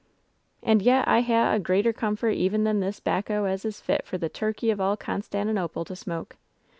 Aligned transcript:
"And 0.63 0.81
yet 0.81 1.07
I 1.07 1.21
ha' 1.21 1.53
a 1.53 1.59
greater 1.59 1.93
comfort 1.93 2.31
even 2.31 2.63
than 2.63 2.79
this 2.79 2.99
'bacco 2.99 3.45
as 3.45 3.63
is 3.65 3.81
fit 3.81 4.03
for 4.07 4.17
the 4.17 4.29
Turkey 4.29 4.71
of 4.71 4.81
All 4.81 4.97
Constantinople 4.97 5.85
to 5.85 5.95
smoke. 5.95 6.37